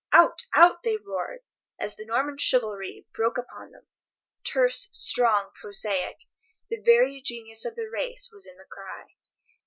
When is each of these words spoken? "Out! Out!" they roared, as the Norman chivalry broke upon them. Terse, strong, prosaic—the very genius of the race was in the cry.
"Out! 0.11 0.45
Out!" 0.55 0.81
they 0.81 0.97
roared, 0.97 1.41
as 1.77 1.93
the 1.95 2.07
Norman 2.07 2.39
chivalry 2.39 3.05
broke 3.13 3.37
upon 3.37 3.69
them. 3.69 3.85
Terse, 4.43 4.89
strong, 4.91 5.51
prosaic—the 5.53 6.77
very 6.77 7.21
genius 7.21 7.65
of 7.65 7.75
the 7.75 7.87
race 7.87 8.31
was 8.33 8.47
in 8.47 8.57
the 8.57 8.65
cry. 8.65 9.11